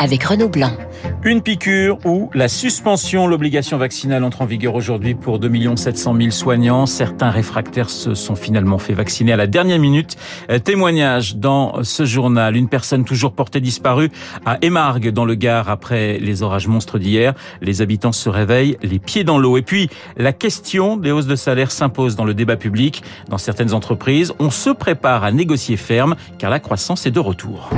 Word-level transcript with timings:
avec 0.00 0.24
Renaud 0.24 0.48
Blanc. 0.48 0.72
Une 1.24 1.42
piqûre 1.42 1.98
ou 2.06 2.30
la 2.32 2.48
suspension, 2.48 3.26
l'obligation 3.26 3.76
vaccinale 3.76 4.24
entre 4.24 4.40
en 4.40 4.46
vigueur 4.46 4.74
aujourd'hui 4.74 5.14
pour 5.14 5.38
2 5.38 5.76
700 5.76 6.16
000 6.16 6.30
soignants. 6.30 6.86
Certains 6.86 7.30
réfractaires 7.30 7.90
se 7.90 8.14
sont 8.14 8.34
finalement 8.34 8.78
fait 8.78 8.94
vacciner 8.94 9.34
à 9.34 9.36
la 9.36 9.46
dernière 9.46 9.78
minute. 9.78 10.16
Euh, 10.50 10.58
témoignage 10.58 11.36
dans 11.36 11.84
ce 11.84 12.06
journal. 12.06 12.56
Une 12.56 12.68
personne 12.68 13.04
toujours 13.04 13.32
portée 13.32 13.60
disparue 13.60 14.10
à 14.46 14.56
Émargues 14.62 15.10
dans 15.10 15.26
le 15.26 15.34
Gard 15.34 15.68
après 15.68 16.18
les 16.18 16.42
orages 16.42 16.66
monstres 16.66 16.98
d'hier. 16.98 17.34
Les 17.60 17.82
habitants 17.82 18.12
se 18.12 18.30
réveillent 18.30 18.78
les 18.82 18.98
pieds 18.98 19.24
dans 19.24 19.38
l'eau. 19.38 19.58
Et 19.58 19.62
puis, 19.62 19.90
la 20.16 20.32
question 20.32 20.96
des 20.96 21.12
hausses 21.12 21.26
de 21.26 21.36
salaire 21.36 21.70
s'impose 21.70 22.16
dans 22.16 22.24
le 22.24 22.32
débat 22.32 22.56
public. 22.56 23.02
Dans 23.28 23.38
certaines 23.38 23.74
entreprises, 23.74 24.32
on 24.38 24.48
se 24.48 24.70
prépare 24.70 25.24
à 25.24 25.30
négocier 25.30 25.76
ferme 25.76 26.16
car 26.38 26.50
la 26.50 26.58
croissance 26.58 27.04
est 27.04 27.10
de 27.10 27.20
retour. 27.20 27.68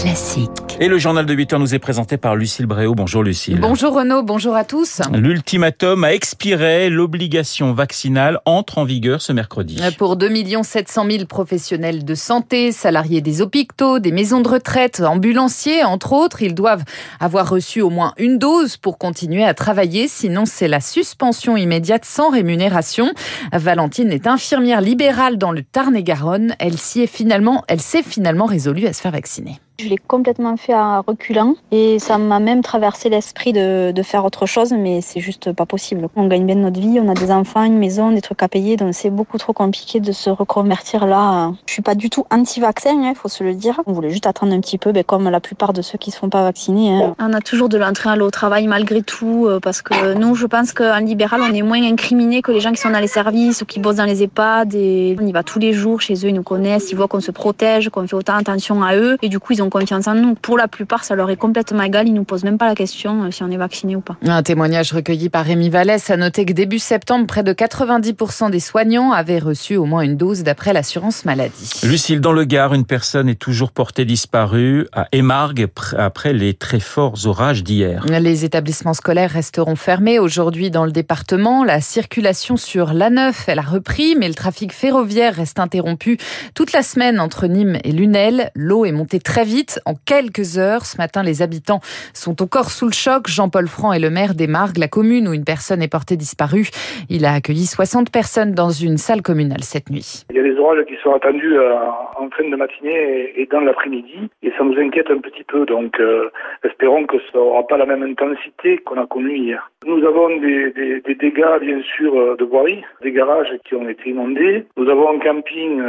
Classique. 0.00 0.50
Et 0.80 0.88
le 0.88 0.96
journal 0.96 1.26
de 1.26 1.34
8 1.34 1.52
heures 1.52 1.60
nous 1.60 1.74
est 1.74 1.78
présenté 1.78 2.16
par 2.16 2.34
Lucille 2.34 2.64
Bréau. 2.64 2.94
Bonjour 2.94 3.22
Lucille. 3.22 3.60
Bonjour 3.60 3.92
Renaud, 3.92 4.22
bonjour 4.22 4.56
à 4.56 4.64
tous. 4.64 5.02
L'ultimatum 5.12 6.04
a 6.04 6.14
expiré, 6.14 6.88
l'obligation 6.88 7.74
vaccinale 7.74 8.40
entre 8.46 8.78
en 8.78 8.84
vigueur 8.84 9.20
ce 9.20 9.34
mercredi. 9.34 9.78
Pour 9.98 10.16
2 10.16 10.30
700 10.62 11.04
000 11.10 11.24
professionnels 11.26 12.06
de 12.06 12.14
santé, 12.14 12.72
salariés 12.72 13.20
des 13.20 13.42
hôpitaux, 13.42 13.98
des 13.98 14.10
maisons 14.10 14.40
de 14.40 14.48
retraite, 14.48 15.02
ambulanciers, 15.02 15.84
entre 15.84 16.14
autres, 16.14 16.40
ils 16.40 16.54
doivent 16.54 16.84
avoir 17.20 17.46
reçu 17.46 17.82
au 17.82 17.90
moins 17.90 18.14
une 18.16 18.38
dose 18.38 18.78
pour 18.78 18.96
continuer 18.96 19.44
à 19.44 19.52
travailler, 19.52 20.08
sinon 20.08 20.46
c'est 20.46 20.68
la 20.68 20.80
suspension 20.80 21.58
immédiate 21.58 22.06
sans 22.06 22.30
rémunération. 22.30 23.12
Valentine 23.52 24.12
est 24.12 24.26
infirmière 24.26 24.80
libérale 24.80 25.36
dans 25.36 25.52
le 25.52 25.62
Tarn-et-Garonne. 25.62 26.54
Elle 26.58 26.78
s'y 26.78 27.02
est 27.02 27.06
finalement, 27.06 27.64
elle 27.68 27.82
s'est 27.82 28.02
finalement 28.02 28.46
résolue 28.46 28.86
à 28.86 28.94
se 28.94 29.02
faire 29.02 29.12
vacciner. 29.12 29.60
Je 29.82 29.88
l'ai 29.88 29.96
complètement 29.96 30.58
fait 30.58 30.74
à 30.74 31.00
reculant 31.00 31.54
et 31.72 31.98
ça 31.98 32.18
m'a 32.18 32.38
même 32.38 32.60
traversé 32.60 33.08
l'esprit 33.08 33.54
de, 33.54 33.94
faire 34.02 34.24
autre 34.24 34.44
chose, 34.44 34.72
mais 34.72 35.00
c'est 35.00 35.20
juste 35.20 35.52
pas 35.52 35.66
possible. 35.66 36.08
On 36.16 36.26
gagne 36.26 36.44
bien 36.44 36.56
notre 36.56 36.80
vie, 36.80 36.98
on 37.00 37.08
a 37.08 37.14
des 37.14 37.30
enfants, 37.30 37.64
une 37.64 37.78
maison, 37.78 38.10
des 38.10 38.20
trucs 38.20 38.42
à 38.42 38.48
payer, 38.48 38.76
donc 38.76 38.94
c'est 38.94 39.10
beaucoup 39.10 39.38
trop 39.38 39.52
compliqué 39.52 40.00
de 40.00 40.12
se 40.12 40.28
reconvertir 40.28 41.06
là. 41.06 41.52
Je 41.66 41.72
suis 41.72 41.82
pas 41.82 41.94
du 41.94 42.10
tout 42.10 42.24
anti-vaccin, 42.30 42.92
il 42.92 43.06
hein, 43.06 43.12
faut 43.14 43.28
se 43.28 43.44
le 43.44 43.54
dire. 43.54 43.80
On 43.86 43.92
voulait 43.92 44.10
juste 44.10 44.26
attendre 44.26 44.52
un 44.52 44.60
petit 44.60 44.78
peu, 44.78 44.92
ben, 44.92 45.04
comme 45.04 45.28
la 45.28 45.40
plupart 45.40 45.72
de 45.72 45.80
ceux 45.80 45.96
qui 45.96 46.10
se 46.10 46.18
font 46.18 46.28
pas 46.28 46.42
vacciner. 46.42 46.90
Hein. 46.90 47.14
On 47.18 47.32
a 47.32 47.40
toujours 47.40 47.68
de 47.68 47.78
l'entrée 47.78 48.20
au 48.20 48.30
travail 48.30 48.66
malgré 48.66 49.02
tout, 49.02 49.46
euh, 49.46 49.60
parce 49.60 49.80
que 49.80 50.14
nous, 50.14 50.34
je 50.34 50.46
pense 50.46 50.72
qu'en 50.72 50.98
libéral, 50.98 51.40
on 51.42 51.54
est 51.54 51.62
moins 51.62 51.82
incriminés 51.82 52.42
que 52.42 52.52
les 52.52 52.60
gens 52.60 52.72
qui 52.72 52.80
sont 52.80 52.90
dans 52.90 53.00
les 53.00 53.06
services 53.06 53.62
ou 53.62 53.64
qui 53.64 53.80
bossent 53.80 53.96
dans 53.96 54.04
les 54.04 54.22
EHPAD. 54.22 54.74
Et 54.74 55.16
on 55.20 55.26
y 55.26 55.32
va 55.32 55.42
tous 55.42 55.58
les 55.58 55.72
jours 55.72 56.00
chez 56.00 56.14
eux, 56.14 56.28
ils 56.28 56.34
nous 56.34 56.42
connaissent, 56.42 56.90
ils 56.90 56.96
voient 56.96 57.08
qu'on 57.08 57.20
se 57.20 57.30
protège, 57.30 57.88
qu'on 57.88 58.06
fait 58.06 58.16
autant 58.16 58.34
attention 58.36 58.82
à 58.82 58.96
eux, 58.96 59.16
et 59.22 59.28
du 59.28 59.38
coup, 59.38 59.52
ils 59.52 59.62
ont 59.62 59.69
confiance 59.70 60.06
en 60.06 60.14
nous. 60.14 60.34
Pour 60.34 60.58
la 60.58 60.68
plupart, 60.68 61.04
ça 61.04 61.14
leur 61.14 61.30
est 61.30 61.36
complètement 61.36 61.82
égal. 61.82 62.08
Ils 62.08 62.14
nous 62.14 62.24
posent 62.24 62.44
même 62.44 62.58
pas 62.58 62.66
la 62.66 62.74
question 62.74 63.24
euh, 63.24 63.30
si 63.30 63.42
on 63.42 63.50
est 63.50 63.56
vacciné 63.56 63.96
ou 63.96 64.00
pas. 64.00 64.16
Un 64.26 64.42
témoignage 64.42 64.92
recueilli 64.92 65.28
par 65.28 65.44
Rémi 65.44 65.70
Vallès 65.70 66.10
a 66.10 66.16
noté 66.16 66.44
que 66.44 66.52
début 66.52 66.78
septembre, 66.78 67.26
près 67.26 67.42
de 67.42 67.52
90% 67.52 68.50
des 68.50 68.60
soignants 68.60 69.12
avaient 69.12 69.38
reçu 69.38 69.76
au 69.76 69.84
moins 69.84 70.02
une 70.02 70.16
dose 70.16 70.42
d'après 70.42 70.72
l'assurance 70.72 71.24
maladie. 71.24 71.80
Lucille, 71.82 72.20
dans 72.20 72.32
le 72.32 72.44
Gard, 72.44 72.74
une 72.74 72.84
personne 72.84 73.28
est 73.28 73.40
toujours 73.40 73.72
portée 73.72 74.04
disparue 74.04 74.86
à 74.92 75.06
Émargues 75.12 75.68
après 75.96 76.32
les 76.32 76.54
très 76.54 76.80
forts 76.80 77.14
orages 77.26 77.64
d'hier. 77.64 78.04
Les 78.06 78.44
établissements 78.44 78.94
scolaires 78.94 79.30
resteront 79.30 79.76
fermés 79.76 80.18
aujourd'hui 80.18 80.70
dans 80.70 80.84
le 80.84 80.92
département. 80.92 81.64
La 81.64 81.80
circulation 81.80 82.56
sur 82.56 82.92
l'A9, 82.92 83.34
elle 83.46 83.58
a 83.58 83.62
repris, 83.62 84.16
mais 84.16 84.28
le 84.28 84.34
trafic 84.34 84.72
ferroviaire 84.72 85.34
reste 85.34 85.58
interrompu 85.58 86.18
toute 86.54 86.72
la 86.72 86.82
semaine 86.82 87.20
entre 87.20 87.46
Nîmes 87.46 87.78
et 87.84 87.92
Lunel. 87.92 88.50
L'eau 88.54 88.84
est 88.84 88.92
montée 88.92 89.20
très 89.20 89.44
vite 89.44 89.59
en 89.86 89.94
quelques 89.94 90.58
heures. 90.58 90.86
Ce 90.86 90.96
matin, 90.96 91.22
les 91.22 91.42
habitants 91.42 91.80
sont 92.14 92.42
encore 92.42 92.70
sous 92.70 92.86
le 92.86 92.92
choc. 92.92 93.28
Jean-Paul 93.28 93.68
Franc 93.68 93.92
est 93.92 93.98
le 93.98 94.10
maire 94.10 94.34
des 94.34 94.46
Margues, 94.46 94.78
la 94.78 94.88
commune 94.88 95.28
où 95.28 95.32
une 95.32 95.44
personne 95.44 95.82
est 95.82 95.88
portée 95.88 96.16
disparue. 96.16 96.68
Il 97.08 97.24
a 97.24 97.32
accueilli 97.34 97.66
60 97.66 98.10
personnes 98.10 98.52
dans 98.52 98.70
une 98.70 98.98
salle 98.98 99.22
communale 99.22 99.62
cette 99.62 99.90
nuit. 99.90 100.24
Il 100.30 100.36
y 100.36 100.40
a 100.40 100.42
des 100.42 100.56
orages 100.56 100.84
qui 100.86 100.96
sont 101.02 101.14
attendus 101.14 101.56
euh, 101.56 101.74
en 102.16 102.28
fin 102.30 102.48
de 102.48 102.56
matinée 102.56 103.32
et 103.36 103.46
dans 103.46 103.60
l'après-midi 103.60 104.30
et 104.42 104.52
ça 104.56 104.64
nous 104.64 104.78
inquiète 104.78 105.10
un 105.10 105.18
petit 105.18 105.44
peu. 105.44 105.66
Donc 105.66 105.98
euh, 106.00 106.30
espérons 106.64 107.04
que 107.06 107.18
ça 107.18 107.38
n'aura 107.38 107.66
pas 107.66 107.76
la 107.76 107.86
même 107.86 108.02
intensité 108.02 108.78
qu'on 108.78 109.00
a 109.00 109.06
connu 109.06 109.36
hier. 109.36 109.70
Nous 109.86 110.04
avons 110.06 110.36
des, 110.36 110.72
dégâts 111.18 111.58
bien 111.60 111.80
sûr 111.96 112.14
euh, 112.14 112.36
de 112.36 112.44
voirie, 112.44 112.82
des 113.02 113.12
garages 113.12 113.52
qui 113.64 113.74
ont 113.74 113.88
été 113.88 114.10
inondés. 114.10 114.66
Nous 114.76 114.88
avons 114.88 115.16
un 115.16 115.18
camping, 115.18 115.82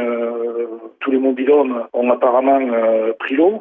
tous 0.99 1.11
les 1.11 1.17
mobilhomes 1.17 1.83
ont 1.93 2.09
apparemment 2.11 2.59
pris 3.19 3.35
l'eau. 3.35 3.60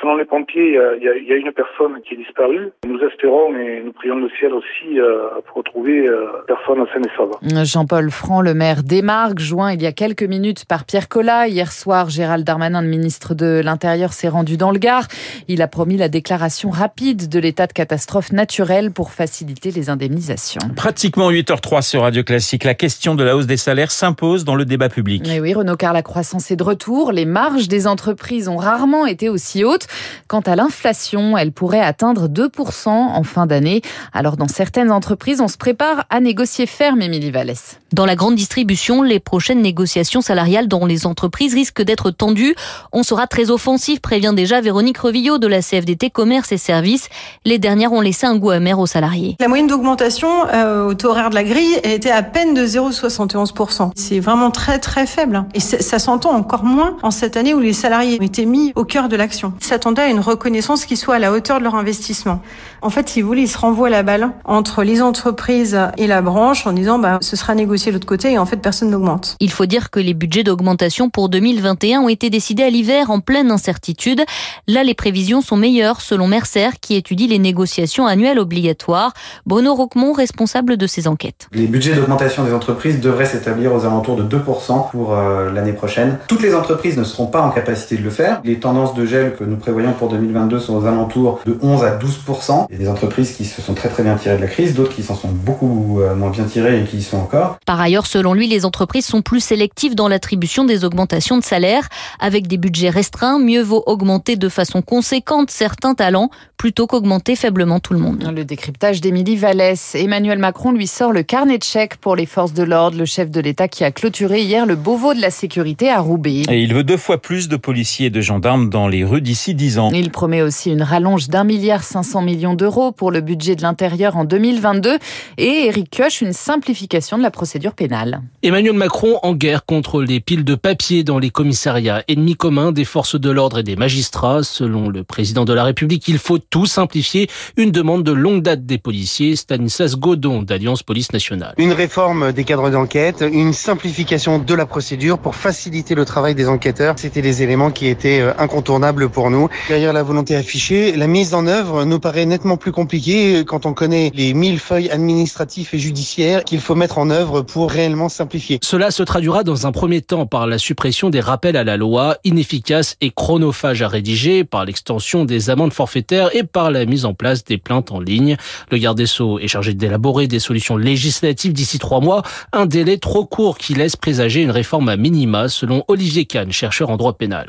Selon 0.00 0.16
les 0.16 0.24
pompiers, 0.24 0.78
il 0.96 1.02
y, 1.02 1.28
y, 1.28 1.32
a, 1.32 1.36
une 1.36 1.52
personne 1.52 2.00
qui 2.06 2.14
est 2.14 2.16
disparue. 2.16 2.70
Nous 2.86 2.98
espérons 3.00 3.54
et 3.56 3.82
nous 3.84 3.92
prions 3.92 4.16
le 4.16 4.30
ciel 4.38 4.52
aussi 4.54 4.98
euh, 4.98 5.28
pour 5.46 5.58
retrouver 5.58 6.06
euh, 6.06 6.26
personne 6.46 6.84
saine 6.92 7.04
et 7.04 7.16
sauve. 7.16 7.64
Jean-Paul 7.64 8.10
Franc, 8.10 8.40
le 8.40 8.54
maire 8.54 8.82
d'Emargues, 8.82 9.40
joint 9.40 9.72
il 9.72 9.82
y 9.82 9.86
a 9.86 9.92
quelques 9.92 10.22
minutes 10.22 10.64
par 10.64 10.84
Pierre 10.84 11.08
Collat. 11.08 11.48
Hier 11.48 11.70
soir, 11.72 12.08
Gérald 12.08 12.44
Darmanin, 12.44 12.82
le 12.82 12.88
ministre 12.88 13.34
de 13.34 13.60
l'Intérieur, 13.62 14.12
s'est 14.12 14.28
rendu 14.28 14.56
dans 14.56 14.70
le 14.70 14.78
Gard. 14.78 15.06
Il 15.48 15.60
a 15.60 15.68
promis 15.68 15.96
la 15.96 16.08
déclaration 16.08 16.70
rapide 16.70 17.28
de 17.28 17.38
l'état 17.38 17.66
de 17.66 17.72
catastrophe 17.72 18.32
naturelle 18.32 18.92
pour 18.92 19.10
faciliter 19.10 19.70
les 19.70 19.90
indemnisations. 19.90 20.60
Pratiquement 20.76 21.30
8h03 21.30 21.82
sur 21.82 22.02
Radio 22.02 22.22
Classique. 22.22 22.64
La 22.64 22.74
question 22.74 23.14
de 23.14 23.24
la 23.24 23.36
hausse 23.36 23.46
des 23.46 23.56
salaires 23.56 23.90
s'impose 23.90 24.44
dans 24.44 24.54
le 24.54 24.64
débat 24.64 24.88
public. 24.88 25.28
Et 25.28 25.40
oui, 25.40 25.52
Renaud, 25.52 25.76
car 25.76 25.92
la 25.92 26.02
croissance 26.02 26.50
est 26.50 26.56
de 26.56 26.62
retour. 26.62 27.12
Les 27.12 27.24
marges 27.24 27.68
des 27.68 27.86
entreprises 27.86 28.48
ont 28.48 28.56
rarement 28.56 29.06
été 29.06 29.28
aussi 29.28 29.64
hautes. 29.64 29.79
Quant 30.28 30.40
à 30.40 30.56
l'inflation, 30.56 31.36
elle 31.36 31.52
pourrait 31.52 31.80
atteindre 31.80 32.28
2% 32.28 32.88
en 32.88 33.22
fin 33.22 33.46
d'année. 33.46 33.82
Alors 34.12 34.36
dans 34.36 34.48
certaines 34.48 34.90
entreprises, 34.90 35.40
on 35.40 35.48
se 35.48 35.56
prépare 35.56 36.04
à 36.10 36.20
négocier 36.20 36.66
ferme, 36.66 37.02
Émilie 37.02 37.30
Vallès. 37.30 37.80
Dans 37.92 38.06
la 38.06 38.14
grande 38.14 38.36
distribution, 38.36 39.02
les 39.02 39.18
prochaines 39.18 39.62
négociations 39.62 40.20
salariales 40.20 40.68
dans 40.68 40.86
les 40.86 41.06
entreprises 41.06 41.54
risquent 41.54 41.82
d'être 41.82 42.10
tendues. 42.10 42.54
On 42.92 43.02
sera 43.02 43.26
très 43.26 43.50
offensif, 43.50 44.00
prévient 44.00 44.32
déjà 44.34 44.60
Véronique 44.60 44.98
Revillot 44.98 45.38
de 45.38 45.46
la 45.46 45.60
CFDT 45.60 46.10
Commerce 46.10 46.52
et 46.52 46.56
Services. 46.56 47.08
Les 47.44 47.58
dernières 47.58 47.92
ont 47.92 48.00
laissé 48.00 48.26
un 48.26 48.36
goût 48.36 48.50
amer 48.50 48.78
aux 48.78 48.86
salariés. 48.86 49.36
La 49.40 49.48
moyenne 49.48 49.66
d'augmentation 49.66 50.28
euh, 50.52 50.86
au 50.86 50.94
taux 50.94 51.10
horaire 51.10 51.30
de 51.30 51.34
la 51.34 51.44
grille 51.44 51.80
était 51.82 52.10
à 52.10 52.22
peine 52.22 52.54
de 52.54 52.64
0,71%. 52.64 53.90
C'est 53.96 54.20
vraiment 54.20 54.50
très 54.50 54.78
très 54.78 55.06
faible. 55.06 55.44
Et 55.54 55.60
ça 55.60 55.98
s'entend 55.98 56.30
encore 56.30 56.64
moins 56.64 56.96
en 57.02 57.10
cette 57.10 57.36
année 57.36 57.54
où 57.54 57.60
les 57.60 57.72
salariés 57.72 58.18
ont 58.20 58.24
été 58.24 58.46
mis 58.46 58.72
au 58.76 58.84
cœur 58.84 59.08
de 59.08 59.16
l'action. 59.16 59.52
S'attendaient 59.70 60.02
à 60.02 60.08
une 60.08 60.18
reconnaissance 60.18 60.84
qui 60.84 60.96
soit 60.96 61.14
à 61.14 61.18
la 61.20 61.30
hauteur 61.30 61.60
de 61.60 61.62
leur 61.62 61.76
investissement. 61.76 62.42
En 62.82 62.90
fait, 62.90 63.08
si 63.08 63.22
vous 63.22 63.28
voulez, 63.28 63.42
ils 63.42 63.48
se 63.48 63.56
renvoient 63.56 63.88
la 63.88 64.02
balle 64.02 64.32
entre 64.44 64.82
les 64.82 65.00
entreprises 65.00 65.78
et 65.96 66.08
la 66.08 66.22
branche 66.22 66.66
en 66.66 66.72
disant 66.72 66.98
bah, 66.98 67.18
ce 67.20 67.36
sera 67.36 67.54
négocié 67.54 67.92
de 67.92 67.94
l'autre 67.94 68.06
côté 68.06 68.32
et 68.32 68.38
en 68.38 68.46
fait 68.46 68.56
personne 68.56 68.90
n'augmente. 68.90 69.36
Il 69.38 69.52
faut 69.52 69.66
dire 69.66 69.90
que 69.90 70.00
les 70.00 70.12
budgets 70.12 70.42
d'augmentation 70.42 71.08
pour 71.08 71.28
2021 71.28 72.00
ont 72.00 72.08
été 72.08 72.30
décidés 72.30 72.64
à 72.64 72.70
l'hiver 72.70 73.12
en 73.12 73.20
pleine 73.20 73.52
incertitude. 73.52 74.24
Là, 74.66 74.82
les 74.82 74.94
prévisions 74.94 75.40
sont 75.40 75.56
meilleures 75.56 76.00
selon 76.00 76.26
Mercer 76.26 76.70
qui 76.80 76.96
étudie 76.96 77.28
les 77.28 77.38
négociations 77.38 78.08
annuelles 78.08 78.40
obligatoires. 78.40 79.12
Bruno 79.46 79.72
Roquemont, 79.76 80.12
responsable 80.12 80.78
de 80.78 80.88
ces 80.88 81.06
enquêtes. 81.06 81.46
Les 81.52 81.68
budgets 81.68 81.94
d'augmentation 81.94 82.42
des 82.42 82.52
entreprises 82.52 82.98
devraient 82.98 83.24
s'établir 83.24 83.72
aux 83.72 83.84
alentours 83.84 84.16
de 84.16 84.24
2% 84.24 84.90
pour 84.90 85.14
euh, 85.14 85.52
l'année 85.52 85.74
prochaine. 85.74 86.18
Toutes 86.26 86.42
les 86.42 86.56
entreprises 86.56 86.98
ne 86.98 87.04
seront 87.04 87.26
pas 87.28 87.42
en 87.42 87.50
capacité 87.50 87.96
de 87.96 88.02
le 88.02 88.10
faire. 88.10 88.40
Les 88.42 88.58
tendances 88.58 88.94
de 88.94 89.06
gel 89.06 89.36
que 89.36 89.44
nous 89.44 89.59
prévoyons 89.60 89.92
pour 89.92 90.08
2022 90.08 90.58
sont 90.58 90.74
aux 90.74 90.86
alentours 90.86 91.40
de 91.46 91.56
11 91.62 91.84
à 91.84 91.96
12%. 91.96 92.66
Il 92.70 92.72
y 92.72 92.76
a 92.76 92.78
des 92.78 92.88
entreprises 92.88 93.32
qui 93.32 93.44
se 93.44 93.62
sont 93.62 93.74
très 93.74 93.88
très 93.88 94.02
bien 94.02 94.16
tirées 94.16 94.36
de 94.36 94.40
la 94.40 94.48
crise, 94.48 94.74
d'autres 94.74 94.94
qui 94.94 95.02
s'en 95.02 95.14
sont 95.14 95.28
beaucoup 95.28 96.00
euh, 96.00 96.14
moins 96.14 96.30
bien 96.30 96.44
tirées 96.44 96.80
et 96.80 96.84
qui 96.84 96.98
y 96.98 97.02
sont 97.02 97.18
encore. 97.18 97.58
Par 97.66 97.80
ailleurs, 97.80 98.06
selon 98.06 98.34
lui, 98.34 98.46
les 98.46 98.64
entreprises 98.64 99.06
sont 99.06 99.22
plus 99.22 99.40
sélectives 99.40 99.94
dans 99.94 100.08
l'attribution 100.08 100.64
des 100.64 100.84
augmentations 100.84 101.38
de 101.38 101.44
salaire. 101.44 101.88
Avec 102.18 102.48
des 102.48 102.56
budgets 102.56 102.90
restreints, 102.90 103.38
mieux 103.38 103.62
vaut 103.62 103.82
augmenter 103.86 104.36
de 104.36 104.48
façon 104.48 104.82
conséquente 104.82 105.50
certains 105.50 105.94
talents 105.94 106.30
plutôt 106.56 106.86
qu'augmenter 106.86 107.36
faiblement 107.36 107.80
tout 107.80 107.94
le 107.94 108.00
monde. 108.00 108.30
Le 108.34 108.44
décryptage 108.44 109.00
d'Émilie 109.00 109.36
Vallès. 109.36 109.94
Emmanuel 109.94 110.38
Macron 110.38 110.72
lui 110.72 110.86
sort 110.86 111.12
le 111.12 111.22
carnet 111.22 111.56
de 111.56 111.64
chèques 111.64 111.96
pour 111.96 112.16
les 112.16 112.26
forces 112.26 112.52
de 112.52 112.62
l'ordre, 112.62 112.98
le 112.98 113.06
chef 113.06 113.30
de 113.30 113.40
l'État 113.40 113.66
qui 113.66 113.82
a 113.82 113.90
clôturé 113.90 114.42
hier 114.42 114.66
le 114.66 114.76
Beauvau 114.76 115.14
de 115.14 115.20
la 115.20 115.30
sécurité 115.30 115.90
à 115.90 116.00
Roubaix. 116.00 116.42
Et 116.50 116.60
il 116.60 116.74
veut 116.74 116.84
deux 116.84 116.98
fois 116.98 117.20
plus 117.20 117.48
de 117.48 117.56
policiers 117.56 118.06
et 118.06 118.10
de 118.10 118.20
gendarmes 118.20 118.68
dans 118.68 118.88
les 118.88 119.04
rues 119.04 119.22
d'ici 119.22 119.49
10 119.54 119.78
ans. 119.78 119.90
Il 119.92 120.10
promet 120.10 120.42
aussi 120.42 120.70
une 120.70 120.82
rallonge 120.82 121.28
d'un 121.28 121.44
milliard 121.44 121.82
500 121.82 122.22
millions 122.22 122.54
d'euros 122.54 122.92
pour 122.92 123.10
le 123.10 123.20
budget 123.20 123.56
de 123.56 123.62
l'intérieur 123.62 124.16
en 124.16 124.24
2022 124.24 124.98
et 125.38 125.66
Eric 125.66 125.96
Koch 125.96 126.20
une 126.20 126.32
simplification 126.32 127.18
de 127.18 127.22
la 127.22 127.30
procédure 127.30 127.74
pénale. 127.74 128.22
Emmanuel 128.42 128.74
Macron 128.74 129.18
en 129.22 129.34
guerre 129.34 129.64
contre 129.64 130.02
les 130.02 130.20
piles 130.20 130.44
de 130.44 130.54
papier 130.54 131.04
dans 131.04 131.18
les 131.18 131.30
commissariats, 131.30 132.02
ennemi 132.08 132.36
commun 132.36 132.72
des 132.72 132.84
forces 132.84 133.18
de 133.18 133.30
l'ordre 133.30 133.58
et 133.58 133.62
des 133.62 133.76
magistrats. 133.76 134.42
Selon 134.42 134.88
le 134.88 135.04
président 135.04 135.44
de 135.44 135.52
la 135.52 135.64
République, 135.64 136.08
il 136.08 136.18
faut 136.18 136.38
tout 136.38 136.66
simplifier. 136.66 137.28
Une 137.56 137.70
demande 137.70 138.02
de 138.02 138.12
longue 138.12 138.42
date 138.42 138.66
des 138.66 138.78
policiers, 138.78 139.36
Stanislas 139.36 139.96
Godon 139.96 140.42
d'Alliance 140.42 140.82
Police 140.82 141.12
Nationale. 141.12 141.54
Une 141.58 141.72
réforme 141.72 142.32
des 142.32 142.44
cadres 142.44 142.70
d'enquête, 142.70 143.24
une 143.32 143.52
simplification 143.52 144.38
de 144.38 144.54
la 144.54 144.66
procédure 144.66 145.18
pour 145.18 145.34
faciliter 145.34 145.94
le 145.94 146.04
travail 146.04 146.34
des 146.34 146.48
enquêteurs. 146.48 146.94
C'était 146.98 147.22
des 147.22 147.42
éléments 147.42 147.70
qui 147.70 147.86
étaient 147.86 148.20
euh, 148.20 148.32
incontournables 148.38 149.08
pour 149.08 149.29
nous. 149.29 149.29
Derrière 149.68 149.92
la 149.92 150.02
volonté 150.02 150.34
affichée, 150.34 150.96
la 150.96 151.06
mise 151.06 151.34
en 151.34 151.46
œuvre 151.46 151.84
nous 151.84 152.00
paraît 152.00 152.26
nettement 152.26 152.56
plus 152.56 152.72
compliquée 152.72 153.44
quand 153.46 153.66
on 153.66 153.74
connaît 153.74 154.10
les 154.14 154.34
mille 154.34 154.58
feuilles 154.58 154.90
administratifs 154.90 155.74
et 155.74 155.78
judiciaires 155.78 156.44
qu'il 156.44 156.60
faut 156.60 156.74
mettre 156.74 156.98
en 156.98 157.10
œuvre 157.10 157.42
pour 157.42 157.70
réellement 157.70 158.08
simplifier. 158.08 158.58
Cela 158.62 158.90
se 158.90 159.02
traduira 159.02 159.44
dans 159.44 159.66
un 159.66 159.72
premier 159.72 160.02
temps 160.02 160.26
par 160.26 160.46
la 160.46 160.58
suppression 160.58 161.10
des 161.10 161.20
rappels 161.20 161.56
à 161.56 161.64
la 161.64 161.76
loi, 161.76 162.16
inefficaces 162.24 162.96
et 163.00 163.10
chronophages 163.10 163.82
à 163.82 163.88
rédiger, 163.88 164.44
par 164.44 164.64
l'extension 164.64 165.24
des 165.24 165.50
amendes 165.50 165.72
forfaitaires 165.72 166.34
et 166.34 166.42
par 166.42 166.70
la 166.70 166.84
mise 166.84 167.04
en 167.04 167.14
place 167.14 167.44
des 167.44 167.58
plaintes 167.58 167.92
en 167.92 168.00
ligne. 168.00 168.36
Le 168.70 168.78
garde 168.78 168.98
des 168.98 169.06
Sceaux 169.06 169.38
est 169.38 169.48
chargé 169.48 169.74
d'élaborer 169.74 170.26
des 170.26 170.40
solutions 170.40 170.76
législatives 170.76 171.52
d'ici 171.52 171.78
trois 171.78 172.00
mois, 172.00 172.22
un 172.52 172.66
délai 172.66 172.98
trop 172.98 173.24
court 173.24 173.58
qui 173.58 173.74
laisse 173.74 173.96
présager 173.96 174.42
une 174.42 174.50
réforme 174.50 174.88
à 174.88 174.96
minima, 174.96 175.48
selon 175.48 175.84
Olivier 175.88 176.24
Kahn, 176.24 176.50
chercheur 176.50 176.90
en 176.90 176.96
droit 176.96 177.12
pénal 177.12 177.46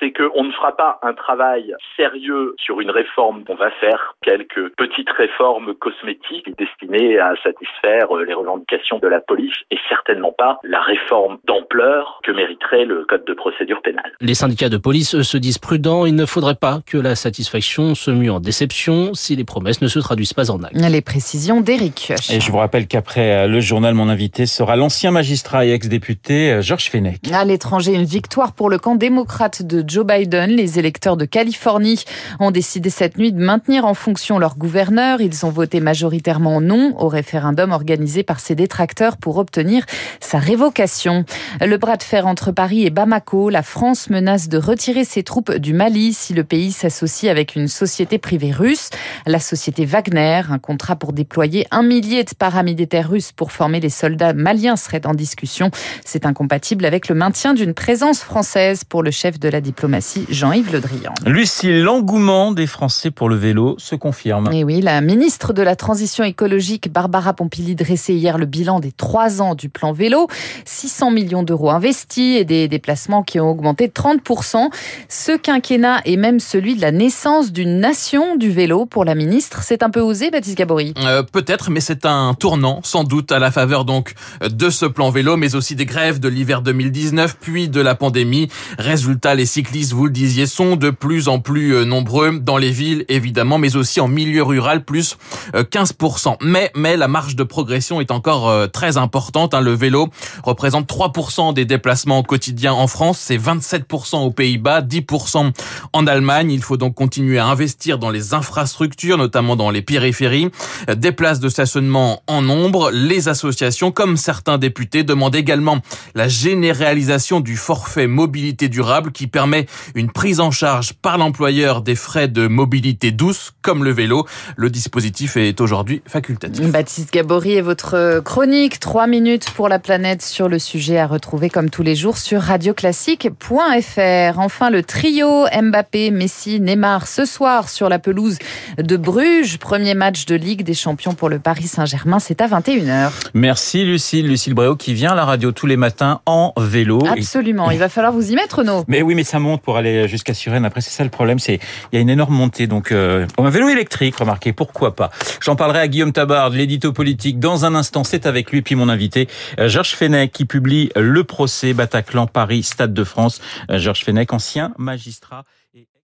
c'est 0.00 0.12
qu'on 0.12 0.44
ne 0.44 0.52
fera 0.52 0.76
pas 0.76 0.98
un 1.02 1.14
travail 1.14 1.74
sérieux 1.96 2.54
sur 2.58 2.80
une 2.80 2.90
réforme. 2.90 3.44
On 3.48 3.54
va 3.54 3.70
faire 3.80 4.14
quelques 4.22 4.74
petites 4.76 5.10
réformes 5.10 5.74
cosmétiques 5.74 6.48
destinées 6.58 7.18
à 7.18 7.34
satisfaire 7.42 8.14
euh, 8.16 8.24
les 8.24 8.34
revendications 8.34 8.98
de 8.98 9.08
la 9.08 9.20
police 9.20 9.54
et 9.70 9.78
certainement 9.88 10.32
pas 10.36 10.58
la 10.64 10.80
réforme 10.80 11.38
d'ampleur 11.44 12.20
que 12.24 12.32
mériterait 12.32 12.84
le 12.84 13.04
code 13.04 13.24
de 13.24 13.34
procédure 13.34 13.80
pénale. 13.82 14.12
Les 14.20 14.34
syndicats 14.34 14.68
de 14.68 14.76
police, 14.76 15.14
eux, 15.14 15.22
se 15.22 15.36
disent 15.36 15.58
prudents. 15.58 16.06
Il 16.06 16.14
ne 16.14 16.26
faudrait 16.26 16.54
pas 16.54 16.80
que 16.86 16.98
la 16.98 17.14
satisfaction 17.14 17.94
se 17.94 18.10
mue 18.10 18.30
en 18.30 18.40
déception 18.40 19.14
si 19.14 19.36
les 19.36 19.44
promesses 19.44 19.82
ne 19.82 19.88
se 19.88 19.98
traduisent 19.98 20.34
pas 20.34 20.50
en 20.50 20.62
actes. 20.62 20.74
Les 20.74 21.02
précisions 21.02 21.60
d'Éric 21.60 22.12
Et 22.30 22.40
je 22.40 22.52
vous 22.52 22.58
rappelle 22.58 22.86
qu'après 22.86 23.44
euh, 23.44 23.46
le 23.48 23.60
journal, 23.60 23.94
mon 23.94 24.08
invité 24.08 24.46
sera 24.46 24.76
l'ancien 24.76 25.10
magistrat 25.10 25.66
et 25.66 25.72
ex-député 25.72 26.52
euh, 26.52 26.62
Georges 26.62 26.90
Fenech. 26.90 27.20
À 27.32 27.44
l'étranger, 27.44 27.94
une 27.94 28.04
victoire 28.04 28.52
pour 28.54 28.70
le 28.70 28.78
camp 28.78 28.94
démocratique 28.94 29.23
démocrate 29.24 29.62
de 29.62 29.82
Joe 29.86 30.04
Biden, 30.04 30.50
les 30.50 30.78
électeurs 30.78 31.16
de 31.16 31.24
Californie 31.24 32.04
ont 32.40 32.50
décidé 32.50 32.90
cette 32.90 33.16
nuit 33.16 33.32
de 33.32 33.42
maintenir 33.42 33.86
en 33.86 33.94
fonction 33.94 34.38
leur 34.38 34.58
gouverneur. 34.58 35.22
Ils 35.22 35.46
ont 35.46 35.50
voté 35.50 35.80
majoritairement 35.80 36.60
non 36.60 36.92
au 36.98 37.08
référendum 37.08 37.72
organisé 37.72 38.22
par 38.22 38.38
ses 38.38 38.54
détracteurs 38.54 39.16
pour 39.16 39.38
obtenir 39.38 39.86
sa 40.20 40.38
révocation. 40.38 41.24
Le 41.62 41.78
bras 41.78 41.96
de 41.96 42.02
fer 42.02 42.26
entre 42.26 42.52
Paris 42.52 42.84
et 42.84 42.90
Bamako, 42.90 43.48
la 43.48 43.62
France 43.62 44.10
menace 44.10 44.50
de 44.50 44.58
retirer 44.58 45.04
ses 45.04 45.22
troupes 45.22 45.52
du 45.52 45.72
Mali 45.72 46.12
si 46.12 46.34
le 46.34 46.44
pays 46.44 46.72
s'associe 46.72 47.30
avec 47.30 47.56
une 47.56 47.68
société 47.68 48.18
privée 48.18 48.52
russe, 48.52 48.90
la 49.26 49.40
société 49.40 49.86
Wagner. 49.86 50.42
Un 50.50 50.58
contrat 50.58 50.96
pour 50.96 51.14
déployer 51.14 51.66
un 51.70 51.82
millier 51.82 52.24
de 52.24 52.34
paramilitaires 52.38 53.08
russes 53.08 53.32
pour 53.32 53.52
former 53.52 53.80
les 53.80 53.88
soldats 53.88 54.34
maliens 54.34 54.76
serait 54.76 55.06
en 55.06 55.14
discussion. 55.14 55.70
C'est 56.04 56.26
incompatible 56.26 56.84
avec 56.84 57.08
le 57.08 57.14
maintien 57.14 57.54
d'une 57.54 57.72
présence 57.72 58.20
française 58.20 58.84
pour 58.84 59.02
le 59.02 59.13
chef 59.14 59.38
de 59.40 59.48
la 59.48 59.60
diplomatie, 59.62 60.26
Jean-Yves 60.28 60.72
Le 60.72 60.80
Drian. 60.80 61.14
Lucie, 61.24 61.80
l'engouement 61.80 62.52
des 62.52 62.66
Français 62.66 63.10
pour 63.10 63.28
le 63.28 63.36
vélo 63.36 63.76
se 63.78 63.94
confirme. 63.94 64.50
Et 64.52 64.64
oui, 64.64 64.82
la 64.82 65.00
ministre 65.00 65.52
de 65.54 65.62
la 65.62 65.76
Transition 65.76 66.24
écologique, 66.24 66.92
Barbara 66.92 67.32
Pompili, 67.32 67.74
dressait 67.74 68.14
hier 68.14 68.36
le 68.36 68.46
bilan 68.46 68.80
des 68.80 68.92
trois 68.92 69.40
ans 69.40 69.54
du 69.54 69.68
plan 69.68 69.92
vélo. 69.92 70.28
600 70.66 71.10
millions 71.12 71.42
d'euros 71.42 71.70
investis 71.70 72.40
et 72.40 72.44
des 72.44 72.68
déplacements 72.68 73.22
qui 73.22 73.40
ont 73.40 73.50
augmenté 73.50 73.86
de 73.88 73.92
30%. 73.92 74.68
Ce 75.08 75.36
quinquennat 75.36 76.00
est 76.04 76.16
même 76.16 76.40
celui 76.40 76.74
de 76.74 76.80
la 76.80 76.90
naissance 76.90 77.52
d'une 77.52 77.78
nation 77.78 78.36
du 78.36 78.50
vélo 78.50 78.84
pour 78.84 79.04
la 79.04 79.14
ministre. 79.14 79.62
C'est 79.62 79.82
un 79.82 79.90
peu 79.90 80.00
osé, 80.00 80.30
Baptiste 80.30 80.58
Gabory? 80.58 80.92
Euh, 80.98 81.22
Peut-être, 81.22 81.70
mais 81.70 81.80
c'est 81.80 82.04
un 82.04 82.34
tournant, 82.34 82.80
sans 82.82 83.04
doute, 83.04 83.30
à 83.32 83.38
la 83.38 83.50
faveur 83.50 83.84
donc 83.84 84.14
de 84.42 84.70
ce 84.70 84.86
plan 84.86 85.10
vélo, 85.10 85.36
mais 85.36 85.54
aussi 85.54 85.76
des 85.76 85.86
grèves 85.86 86.18
de 86.20 86.28
l'hiver 86.28 86.62
2019, 86.62 87.36
puis 87.40 87.68
de 87.68 87.80
la 87.80 87.94
pandémie. 87.94 88.48
Résultat, 88.78 89.03
les 89.34 89.46
cyclistes, 89.46 89.92
vous 89.92 90.06
le 90.06 90.12
disiez, 90.12 90.46
sont 90.46 90.76
de 90.76 90.90
plus 90.90 91.28
en 91.28 91.38
plus 91.38 91.74
euh, 91.74 91.84
nombreux 91.84 92.38
dans 92.38 92.56
les 92.56 92.70
villes, 92.70 93.04
évidemment, 93.08 93.58
mais 93.58 93.76
aussi 93.76 94.00
en 94.00 94.08
milieu 94.08 94.42
rural, 94.42 94.84
plus 94.84 95.16
15%. 95.54 96.32
Euh, 96.32 96.36
mais, 96.42 96.70
mais 96.74 96.96
la 96.96 97.08
marge 97.08 97.36
de 97.36 97.42
progression 97.42 98.00
est 98.00 98.10
encore 98.10 98.48
euh, 98.48 98.66
très 98.66 98.96
importante. 98.96 99.54
Hein. 99.54 99.60
Le 99.60 99.72
vélo 99.72 100.08
représente 100.42 100.88
3% 100.88 101.54
des 101.54 101.64
déplacements 101.64 102.22
quotidiens 102.22 102.72
en 102.72 102.86
France, 102.86 103.18
c'est 103.18 103.36
27% 103.36 104.16
aux 104.18 104.30
Pays-Bas, 104.30 104.82
10% 104.82 105.52
en 105.92 106.06
Allemagne. 106.06 106.50
Il 106.50 106.62
faut 106.62 106.76
donc 106.76 106.94
continuer 106.94 107.38
à 107.38 107.46
investir 107.46 107.98
dans 107.98 108.10
les 108.10 108.34
infrastructures, 108.34 109.18
notamment 109.18 109.56
dans 109.56 109.70
les 109.70 109.82
périphéries, 109.82 110.50
des 110.94 111.12
places 111.12 111.40
de 111.40 111.48
stationnement 111.48 112.22
en 112.26 112.42
nombre. 112.42 112.90
Les 112.92 113.28
associations, 113.28 113.90
comme 113.90 114.16
certains 114.16 114.58
députés, 114.58 115.02
demandent 115.02 115.36
également 115.36 115.78
la 116.14 116.28
généralisation 116.28 117.40
du 117.40 117.56
forfait 117.56 118.06
mobilité 118.06 118.68
durable 118.68 118.93
qui 119.12 119.26
permet 119.26 119.66
une 119.94 120.10
prise 120.10 120.40
en 120.40 120.50
charge 120.50 120.94
par 120.94 121.18
l'employeur 121.18 121.82
des 121.82 121.94
frais 121.94 122.28
de 122.28 122.46
mobilité 122.46 123.10
douce 123.10 123.52
comme 123.62 123.84
le 123.84 123.90
vélo. 123.90 124.26
Le 124.56 124.70
dispositif 124.70 125.36
est 125.36 125.60
aujourd'hui 125.60 126.02
facultatif. 126.06 126.66
Baptiste 126.70 127.12
Gabory 127.12 127.52
et 127.52 127.60
votre 127.60 128.20
chronique 128.20 128.80
3 128.80 129.06
minutes 129.06 129.50
pour 129.50 129.68
la 129.68 129.78
planète 129.78 130.22
sur 130.22 130.48
le 130.48 130.58
sujet 130.58 130.98
à 130.98 131.06
retrouver 131.06 131.50
comme 131.50 131.70
tous 131.70 131.82
les 131.82 131.96
jours 131.96 132.18
sur 132.18 132.40
radioclassique.fr. 132.40 134.38
Enfin 134.38 134.70
le 134.70 134.82
trio 134.82 135.46
Mbappé, 135.46 136.10
Messi, 136.10 136.60
Neymar 136.60 137.06
ce 137.06 137.24
soir 137.24 137.68
sur 137.68 137.88
la 137.88 137.98
pelouse 137.98 138.38
de 138.78 138.96
Bruges, 138.96 139.58
premier 139.58 139.94
match 139.94 140.26
de 140.26 140.34
Ligue 140.34 140.62
des 140.62 140.74
Champions 140.74 141.14
pour 141.14 141.28
le 141.28 141.38
Paris 141.38 141.66
Saint-Germain, 141.66 142.18
c'est 142.18 142.40
à 142.40 142.48
21h. 142.48 143.10
Merci 143.34 143.84
Lucille, 143.84 144.26
Lucille 144.28 144.54
Bréau 144.54 144.76
qui 144.76 144.94
vient 144.94 145.12
à 145.12 145.14
la 145.14 145.24
radio 145.24 145.52
tous 145.52 145.66
les 145.66 145.76
matins 145.76 146.20
en 146.26 146.52
vélo. 146.56 147.04
Absolument, 147.06 147.70
il 147.70 147.78
va 147.78 147.88
falloir 147.88 148.12
vous 148.12 148.30
y 148.30 148.34
mettre 148.34 148.62
Mais 148.88 149.02
oui, 149.02 149.14
mais 149.14 149.24
ça 149.24 149.38
monte 149.38 149.62
pour 149.62 149.76
aller 149.76 150.08
jusqu'à 150.08 150.34
Suresnes. 150.34 150.64
Après, 150.64 150.80
c'est 150.80 150.90
ça 150.90 151.04
le 151.04 151.10
problème, 151.10 151.38
c'est 151.38 151.60
il 151.92 151.96
y 151.96 151.98
a 151.98 152.00
une 152.00 152.10
énorme 152.10 152.34
montée. 152.34 152.66
Donc, 152.66 152.92
euh, 152.92 153.26
un 153.38 153.50
vélo 153.50 153.68
électrique, 153.68 154.16
remarquez, 154.16 154.52
pourquoi 154.52 154.94
pas. 154.94 155.10
J'en 155.40 155.56
parlerai 155.56 155.80
à 155.80 155.88
Guillaume 155.88 156.12
Tabard, 156.12 156.50
l'édito 156.50 156.92
politique, 156.92 157.38
dans 157.38 157.64
un 157.64 157.74
instant. 157.74 158.04
C'est 158.04 158.26
avec 158.26 158.50
lui, 158.50 158.62
puis 158.62 158.74
mon 158.74 158.88
invité, 158.88 159.28
euh, 159.58 159.68
Georges 159.68 159.94
Fenech, 159.94 160.32
qui 160.32 160.44
publie 160.44 160.90
Le 160.96 161.24
procès 161.24 161.74
Bataclan 161.74 162.26
Paris, 162.26 162.62
Stade 162.62 162.94
de 162.94 163.04
France. 163.04 163.40
Euh, 163.70 163.78
Georges 163.78 164.04
Fenech, 164.04 164.32
ancien 164.32 164.72
magistrat. 164.78 165.44